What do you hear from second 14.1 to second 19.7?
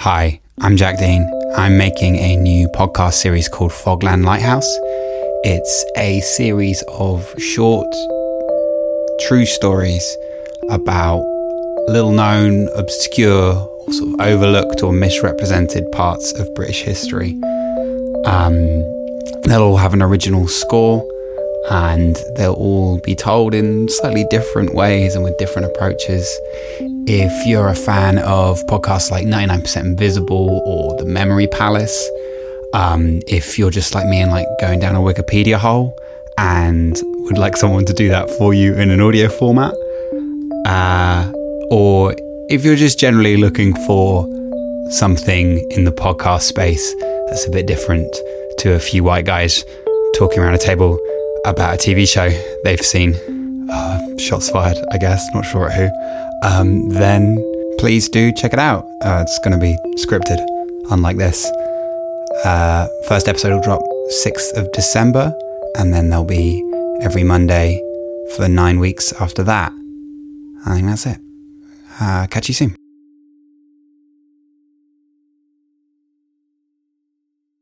of overlooked or misrepresented parts of British history. Um, they'll